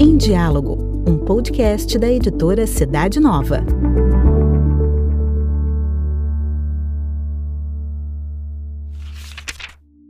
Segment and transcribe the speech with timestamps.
[0.00, 0.76] Em Diálogo,
[1.06, 3.64] um podcast da editora Cidade Nova.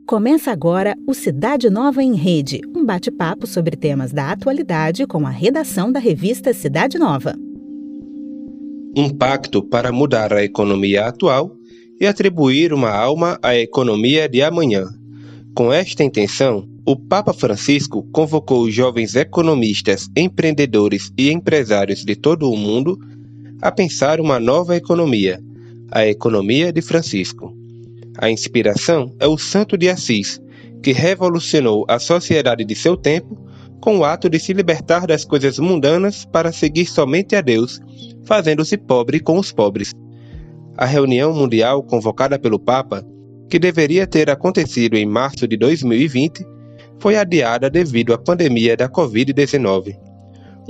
[0.07, 5.31] Começa agora o Cidade Nova em Rede, um bate-papo sobre temas da atualidade com a
[5.31, 7.35] redação da revista Cidade Nova.
[8.97, 11.55] Um pacto para mudar a economia atual
[12.01, 14.89] e atribuir uma alma à economia de amanhã.
[15.59, 22.57] Com esta intenção, o Papa Francisco convocou jovens economistas, empreendedores e empresários de todo o
[22.57, 22.97] mundo
[23.61, 25.41] a pensar uma nova economia,
[25.91, 27.53] a economia de Francisco.
[28.19, 30.41] A inspiração é o Santo de Assis,
[30.81, 33.37] que revolucionou a sociedade de seu tempo
[33.81, 37.81] com o ato de se libertar das coisas mundanas para seguir somente a Deus,
[38.25, 39.93] fazendo-se pobre com os pobres.
[40.77, 43.05] A reunião mundial convocada pelo Papa,
[43.49, 46.45] que deveria ter acontecido em março de 2020,
[46.99, 49.97] foi adiada devido à pandemia da Covid-19.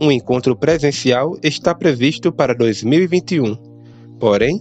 [0.01, 3.57] Um encontro presencial está previsto para 2021.
[4.21, 4.61] Porém,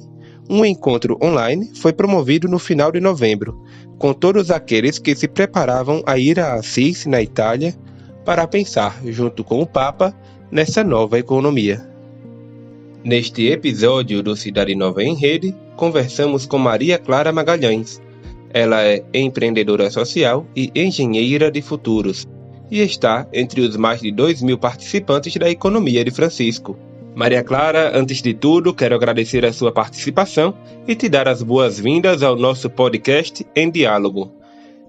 [0.49, 3.63] um encontro online foi promovido no final de novembro,
[3.99, 7.75] com todos aqueles que se preparavam a ir a Assis, na Itália,
[8.23, 10.15] para pensar, junto com o Papa,
[10.51, 11.85] nessa nova economia.
[13.03, 18.01] Neste episódio do Cidade Nova em Rede, conversamos com Maria Clara Magalhães.
[18.53, 22.27] Ela é empreendedora social e engenheira de futuros
[22.69, 26.77] e está entre os mais de 2 mil participantes da economia de Francisco.
[27.15, 30.53] Maria Clara, antes de tudo, quero agradecer a sua participação
[30.87, 34.35] e te dar as boas-vindas ao nosso podcast Em Diálogo.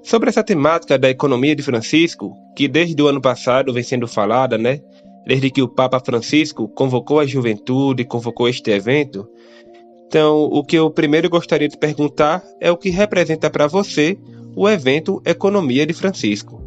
[0.03, 4.59] Sobre essa temática da economia de Francisco, que desde o ano passado vem sendo falada,
[4.59, 4.81] né?
[5.27, 9.27] Desde que o Papa Francisco convocou a juventude, convocou este evento.
[10.09, 14.19] Então, o que eu primeiro gostaria de perguntar é o que representa para você
[14.57, 16.67] o evento Economia de Francisco.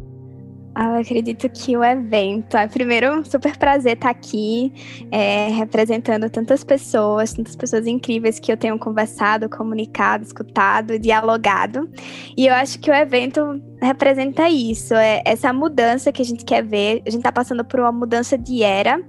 [0.76, 2.56] Ah, eu acredito que o evento.
[2.56, 4.72] É primeiro um super prazer estar aqui,
[5.10, 11.90] é, representando tantas pessoas, tantas pessoas incríveis que eu tenho conversado, comunicado, escutado, dialogado.
[12.36, 16.64] E eu acho que o evento representa isso, é essa mudança que a gente quer
[16.64, 17.02] ver.
[17.04, 19.02] A gente está passando por uma mudança de era.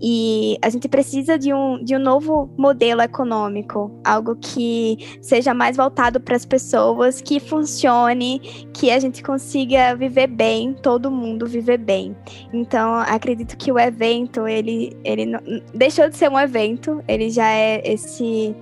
[0.00, 5.76] E a gente precisa de um, de um novo modelo econômico, algo que seja mais
[5.76, 11.78] voltado para as pessoas, que funcione, que a gente consiga viver bem, todo mundo viver
[11.78, 12.16] bem.
[12.52, 15.32] Então, acredito que o evento, ele, ele
[15.74, 18.54] deixou de ser um evento, ele já é esse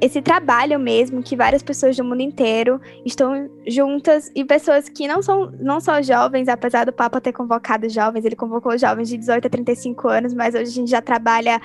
[0.00, 5.22] esse trabalho mesmo que várias pessoas do mundo inteiro estão juntas e pessoas que não
[5.22, 9.46] são não só jovens, apesar do Papa ter convocado jovens, ele convocou jovens de 18
[9.46, 11.60] a 35 anos, mas hoje a gente já trabalha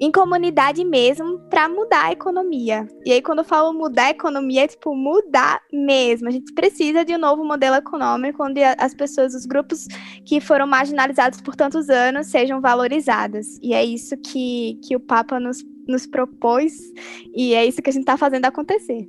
[0.00, 2.86] em comunidade mesmo para mudar a economia.
[3.04, 6.28] E aí quando eu falo mudar a economia, é tipo mudar mesmo.
[6.28, 9.86] A gente precisa de um novo modelo econômico onde as pessoas, os grupos
[10.24, 13.58] que foram marginalizados por tantos anos sejam valorizados.
[13.62, 16.72] E é isso que, que o Papa nos nos propôs
[17.34, 19.06] e é isso que a gente está fazendo acontecer.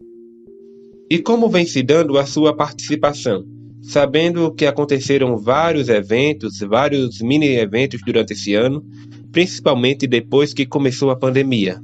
[1.10, 3.46] E como vem se dando a sua participação?
[3.82, 8.84] Sabendo que aconteceram vários eventos, vários mini eventos durante esse ano,
[9.32, 11.80] principalmente depois que começou a pandemia.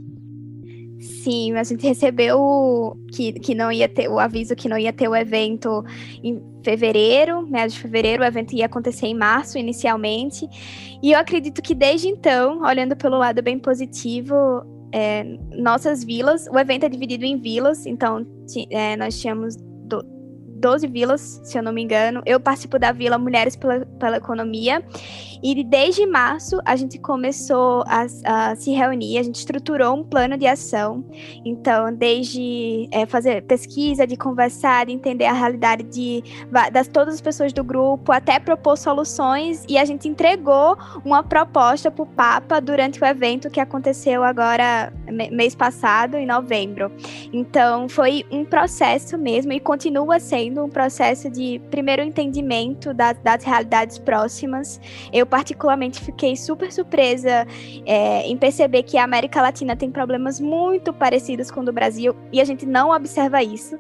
[1.00, 5.08] Sim, a gente recebeu que, que não ia ter o aviso que não ia ter
[5.08, 5.84] o evento
[6.23, 10.47] em fevereiro, meados de fevereiro, o evento ia acontecer em março inicialmente.
[11.02, 14.35] E eu acredito que desde então, olhando pelo lado bem positivo,
[14.91, 15.24] é,
[15.57, 16.47] nossas vilas.
[16.47, 18.25] O evento é dividido em vilas, então
[18.69, 19.56] é, nós tínhamos
[20.62, 22.22] 12 vilas, se eu não me engano.
[22.26, 24.84] Eu participo da Vila Mulheres pela, pela Economia.
[25.44, 30.38] E desde março a gente começou a, a, se reunir, a gente estruturou um plano
[30.38, 31.04] de ação.
[31.44, 36.24] Então, desde é, fazer pesquisa, de conversar, de entender a realidade de,
[36.72, 39.66] das todas as pessoas do grupo, até propor soluções.
[39.68, 44.94] E a gente entregou uma proposta para o Papa durante o evento que aconteceu agora,
[45.32, 46.92] mês passado, em novembro.
[47.34, 53.98] Então, foi um processo mesmo e continua sendo um processo de primeiro entendimento das, realidades
[53.98, 54.80] próximas.
[55.12, 57.46] Eu, particularmente, fiquei super surpresa
[57.86, 62.16] é, em perceber que a América Latina tem problemas muito parecidos com o do Brasil
[62.32, 63.78] e a gente não observa isso.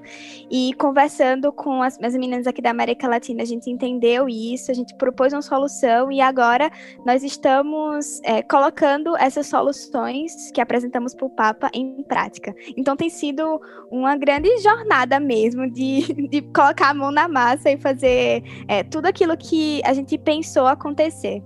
[0.49, 4.73] E conversando com as, as meninas aqui da América Latina, a gente entendeu isso, a
[4.73, 6.71] gente propôs uma solução e agora
[7.05, 12.53] nós estamos é, colocando essas soluções que apresentamos para o Papa em prática.
[12.75, 17.77] Então tem sido uma grande jornada mesmo de, de colocar a mão na massa e
[17.77, 21.41] fazer é, tudo aquilo que a gente pensou acontecer.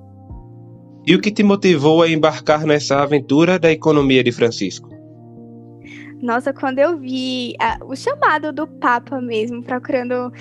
[1.08, 4.90] E o que te motivou a embarcar nessa aventura da economia de Francisco?
[6.22, 10.32] Nossa, quando eu vi a, o chamado do Papa mesmo, procurando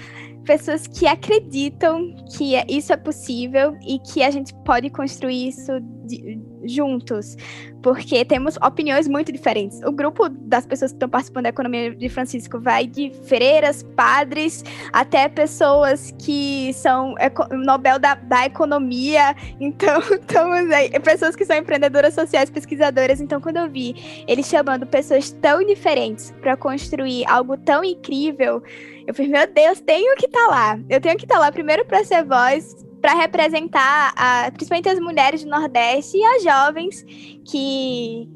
[0.45, 5.73] pessoas que acreditam que é, isso é possível e que a gente pode construir isso
[6.07, 7.37] de, juntos,
[7.83, 9.81] porque temos opiniões muito diferentes.
[9.83, 14.65] O grupo das pessoas que estão participando da economia de Francisco vai de freiras, padres,
[14.93, 17.15] até pessoas que são
[17.53, 19.35] Nobel da, da economia.
[19.61, 23.21] Então, estamos aí, pessoas que são empreendedoras sociais, pesquisadoras.
[23.21, 28.63] Então, quando eu vi eles chamando pessoas tão diferentes para construir algo tão incrível,
[29.07, 30.81] eu falei, meu Deus, tenho que estar tá lá.
[30.89, 34.99] Eu tenho que estar tá lá primeiro para ser voz, para representar a, principalmente as
[34.99, 37.05] mulheres do Nordeste e as jovens
[37.45, 38.29] que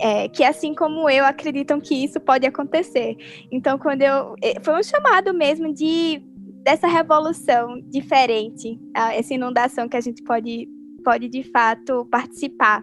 [0.00, 3.16] é, que assim como eu acreditam que isso pode acontecer.
[3.52, 6.22] Então, quando eu é, foi um chamado mesmo de
[6.64, 8.80] dessa revolução diferente,
[9.12, 10.66] essa inundação que a gente pode
[11.04, 12.82] pode de fato participar.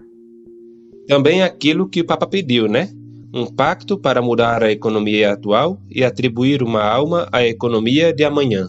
[1.07, 2.89] Também aquilo que o Papa pediu, né?
[3.33, 8.67] Um pacto para mudar a economia atual e atribuir uma alma à economia de amanhã.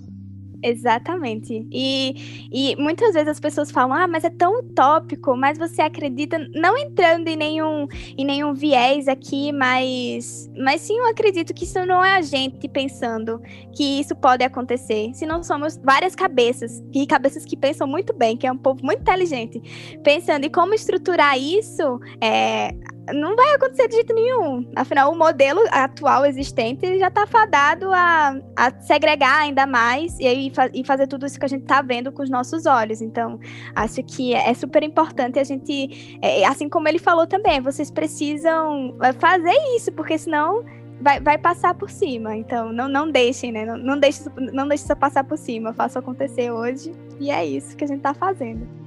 [0.62, 1.66] Exatamente.
[1.72, 6.38] E, e muitas vezes as pessoas falam, ah, mas é tão utópico, mas você acredita,
[6.54, 11.84] não entrando em nenhum, em nenhum viés aqui, mas, mas sim eu acredito que isso
[11.84, 13.40] não é a gente pensando
[13.74, 15.10] que isso pode acontecer.
[15.14, 18.84] Se não somos várias cabeças, e cabeças que pensam muito bem, que é um povo
[18.84, 19.60] muito inteligente,
[20.04, 22.72] pensando em como estruturar isso, é,
[23.12, 24.70] não vai acontecer de jeito nenhum.
[24.76, 30.52] Afinal, o modelo atual existente já está fadado a, a segregar ainda mais e, aí,
[30.72, 33.00] e fazer tudo isso que a gente está vendo com os nossos olhos.
[33.00, 33.40] Então,
[33.74, 38.96] acho que é super importante a gente, é, assim como ele falou também, vocês precisam
[39.02, 40.64] é, fazer isso, porque senão
[41.00, 42.36] vai, vai passar por cima.
[42.36, 43.64] Então, não, não deixem, né?
[43.64, 45.72] Não, não deixem não deixe isso passar por cima.
[45.72, 46.92] Faça acontecer hoje.
[47.18, 48.81] E é isso que a gente está fazendo.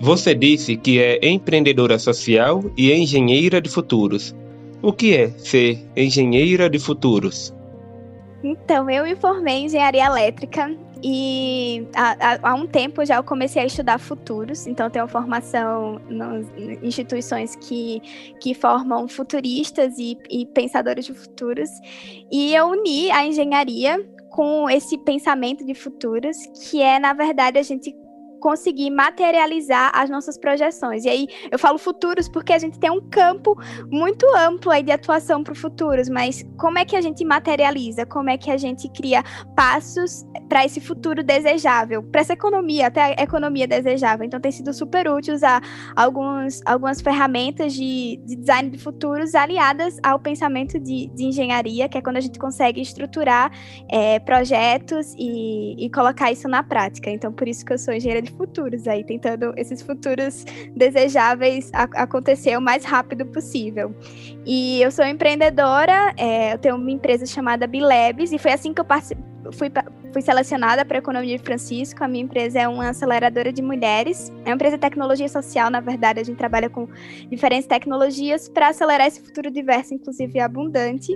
[0.00, 4.34] Você disse que é empreendedora social e engenheira de futuros.
[4.82, 7.54] O que é ser engenheira de futuros?
[8.42, 13.62] Então, eu me formei em engenharia elétrica e há, há, um tempo já eu comecei
[13.62, 16.00] a estudar futuros, então tenho formação
[16.56, 18.02] em instituições que,
[18.40, 21.70] que formam futuristas e, e pensadores de futuros.
[22.30, 26.36] E eu uni a engenharia com esse pensamento de futuros,
[26.68, 27.94] que é, na verdade, a gente
[28.44, 31.06] conseguir materializar as nossas projeções.
[31.06, 33.58] E aí eu falo futuros porque a gente tem um campo
[33.90, 38.04] muito amplo aí de atuação para o futuros, mas como é que a gente materializa?
[38.04, 39.22] Como é que a gente cria
[39.56, 44.24] passos para esse futuro desejável, para essa economia, até a economia desejável?
[44.24, 45.60] Então tem sido super útil usar
[45.96, 51.98] alguns, algumas ferramentas de, de design de futuros aliadas ao pensamento de, de, engenharia, que
[51.98, 53.50] é quando a gente consegue estruturar
[53.90, 57.10] é, projetos e, e colocar isso na prática.
[57.10, 60.44] Então por isso que eu sou engenheira de futuros aí, tentando esses futuros
[60.76, 63.92] desejáveis acontecer o mais rápido possível.
[64.46, 68.80] E eu sou empreendedora, é, eu tenho uma empresa chamada Bilabs, e foi assim que
[68.80, 68.86] eu
[69.52, 69.68] fui,
[70.14, 72.04] fui selecionada para a Economia de Francisco.
[72.04, 75.80] A minha empresa é uma aceleradora de mulheres, é uma empresa de tecnologia social, na
[75.80, 76.88] verdade, a gente trabalha com
[77.28, 81.12] diferentes tecnologias para acelerar esse futuro diverso, inclusive abundante.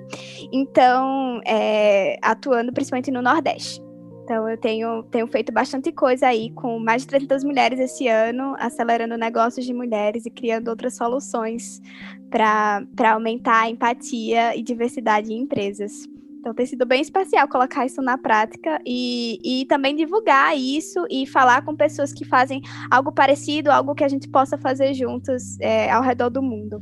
[0.53, 3.81] Então, é, atuando principalmente no Nordeste.
[4.25, 8.57] Então, eu tenho, tenho feito bastante coisa aí com mais de 300 mulheres esse ano,
[8.59, 11.81] acelerando negócios de mulheres e criando outras soluções
[12.29, 16.08] para aumentar a empatia e diversidade em empresas.
[16.41, 21.27] Então, tem sido bem especial colocar isso na prática e, e também divulgar isso e
[21.27, 25.91] falar com pessoas que fazem algo parecido, algo que a gente possa fazer juntos é,
[25.91, 26.81] ao redor do mundo.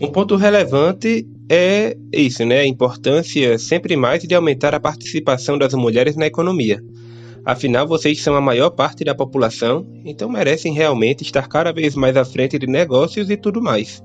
[0.00, 2.60] Um ponto relevante é isso, né?
[2.60, 6.82] A importância sempre mais de aumentar a participação das mulheres na economia.
[7.44, 12.16] Afinal, vocês são a maior parte da população, então merecem realmente estar cada vez mais
[12.16, 14.02] à frente de negócios e tudo mais.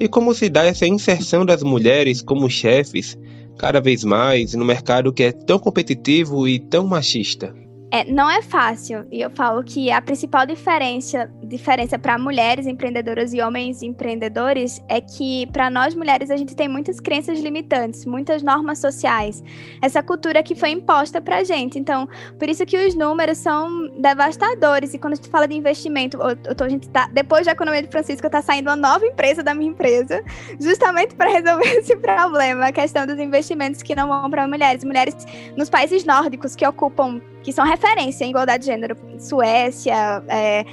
[0.00, 3.16] E como se dá essa inserção das mulheres como chefes,
[3.60, 7.54] cada vez mais, no mercado que é tão competitivo e tão machista?
[7.92, 9.04] É, não é fácil.
[9.10, 15.00] E eu falo que a principal diferença, diferença para mulheres empreendedoras e homens empreendedores é
[15.00, 19.42] que para nós mulheres a gente tem muitas crenças limitantes, muitas normas sociais.
[19.82, 21.80] Essa cultura que foi imposta para a gente.
[21.80, 24.94] Então, por isso que os números são devastadores.
[24.94, 26.16] E quando a gente fala de investimento,
[26.46, 29.42] eu tô, a gente tá, depois da economia de Francisco, está saindo uma nova empresa
[29.42, 30.22] da minha empresa,
[30.60, 34.84] justamente para resolver esse problema, a questão dos investimentos que não vão para mulheres.
[34.84, 35.16] Mulheres
[35.56, 38.96] nos países nórdicos que ocupam que são referência em igualdade de gênero.
[39.18, 40.64] Suécia, é,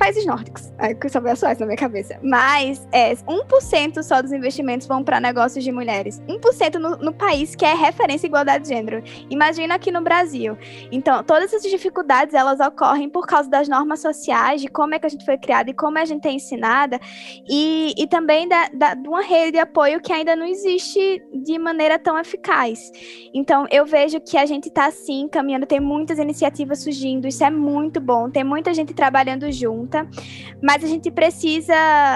[0.00, 0.72] países nórdicos.
[0.78, 2.18] Aí só veio a Suécia na minha cabeça.
[2.22, 6.22] Mas é, 1% só dos investimentos vão para negócios de mulheres.
[6.26, 9.02] 1% no, no país que é referência à igualdade de gênero.
[9.28, 10.56] Imagina aqui no Brasil.
[10.90, 15.04] Então, todas essas dificuldades, elas ocorrem por causa das normas sociais, de como é que
[15.04, 16.98] a gente foi criada e como a gente é ensinada,
[17.46, 21.58] e, e também da, da, de uma rede de apoio que ainda não existe de
[21.58, 22.90] maneira tão eficaz.
[23.34, 27.50] Então, eu vejo que a gente está, assim, caminhando, tem muitas iniciativas surgindo, isso é
[27.50, 29.50] muito bom, tem muita gente trabalhando
[29.90, 30.08] junta,
[30.62, 31.74] mas a gente precisa,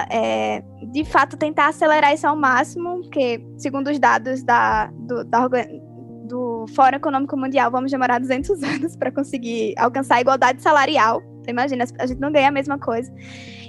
[0.09, 5.47] é, de fato, tentar acelerar isso ao máximo, porque, segundo os dados da, do, da
[6.27, 11.21] do Fórum Econômico Mundial, vamos demorar 200 anos para conseguir alcançar a igualdade salarial.
[11.49, 13.11] Imagina, a gente não ganha a mesma coisa.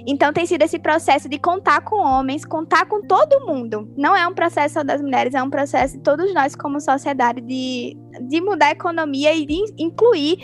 [0.09, 3.91] Então tem sido esse processo de contar com homens, contar com todo mundo.
[3.97, 7.41] Não é um processo só das mulheres, é um processo de todos nós como sociedade
[7.41, 10.37] de, de mudar a economia e de incluir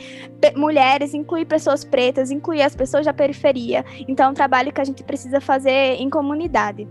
[0.54, 3.84] mulheres, incluir pessoas pretas, incluir as pessoas da periferia.
[4.06, 6.86] Então é um trabalho que a gente precisa fazer em comunidade.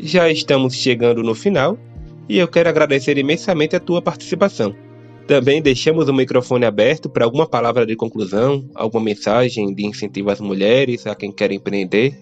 [0.00, 1.78] Já estamos chegando no final
[2.28, 4.74] e eu quero agradecer imensamente a tua participação.
[5.26, 10.40] Também deixamos o microfone aberto para alguma palavra de conclusão, alguma mensagem de incentivo às
[10.40, 12.16] mulheres, a quem quer empreender.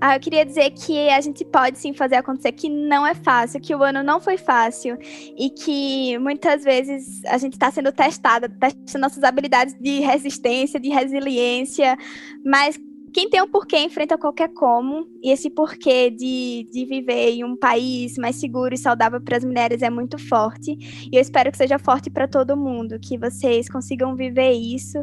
[0.00, 3.60] Ah, eu queria dizer que a gente pode sim fazer acontecer, que não é fácil,
[3.60, 8.48] que o ano não foi fácil e que muitas vezes a gente está sendo testada,
[8.48, 11.96] testando nossas habilidades de resistência, de resiliência,
[12.44, 12.78] mas
[13.16, 17.56] quem tem um porquê enfrenta qualquer como, e esse porquê de, de viver em um
[17.56, 20.76] país mais seguro e saudável para as mulheres é muito forte.
[21.10, 24.98] E eu espero que seja forte para todo mundo, que vocês consigam viver isso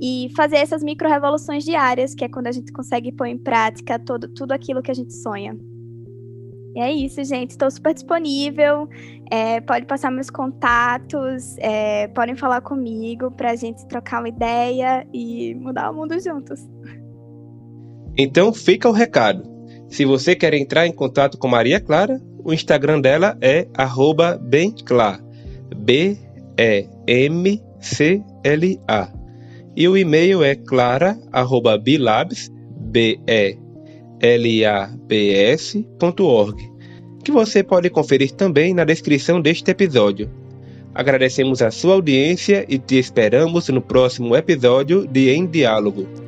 [0.00, 4.28] e fazer essas micro-revoluções diárias, que é quando a gente consegue pôr em prática todo,
[4.28, 5.54] tudo aquilo que a gente sonha.
[6.74, 7.50] E é isso, gente.
[7.50, 8.88] Estou super disponível.
[9.30, 15.06] É, pode passar meus contatos, é, podem falar comigo para a gente trocar uma ideia
[15.12, 16.66] e mudar o mundo juntos.
[18.18, 19.44] Então fica o recado.
[19.88, 23.66] Se você quer entrar em contato com Maria Clara, o Instagram dela é
[24.42, 25.20] @bemcla,
[25.76, 26.18] B
[26.58, 29.08] E M C L A.
[29.76, 33.56] E o e-mail é clara@bilabs, B E
[34.20, 35.56] L A B
[37.24, 40.30] que você pode conferir também na descrição deste episódio.
[40.94, 46.27] Agradecemos a sua audiência e te esperamos no próximo episódio de Em Diálogo.